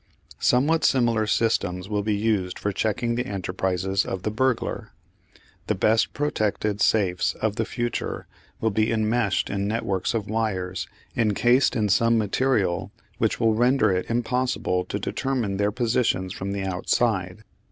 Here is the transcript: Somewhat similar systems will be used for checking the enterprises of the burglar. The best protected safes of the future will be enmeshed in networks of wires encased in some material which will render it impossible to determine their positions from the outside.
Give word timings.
Somewhat 0.39 0.83
similar 0.83 1.27
systems 1.27 1.87
will 1.87 2.01
be 2.01 2.15
used 2.15 2.57
for 2.57 2.71
checking 2.71 3.13
the 3.13 3.27
enterprises 3.27 4.03
of 4.03 4.23
the 4.23 4.31
burglar. 4.31 4.93
The 5.67 5.75
best 5.75 6.11
protected 6.11 6.81
safes 6.81 7.35
of 7.35 7.55
the 7.55 7.65
future 7.65 8.25
will 8.59 8.71
be 8.71 8.91
enmeshed 8.91 9.51
in 9.51 9.67
networks 9.67 10.15
of 10.15 10.25
wires 10.27 10.87
encased 11.15 11.75
in 11.75 11.87
some 11.87 12.17
material 12.17 12.91
which 13.19 13.39
will 13.39 13.53
render 13.53 13.91
it 13.91 14.09
impossible 14.09 14.85
to 14.85 14.97
determine 14.97 15.57
their 15.57 15.71
positions 15.71 16.33
from 16.33 16.51
the 16.51 16.63
outside. 16.63 17.43